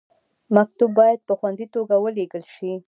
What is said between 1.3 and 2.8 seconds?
خوندي توګه ولیږل شي.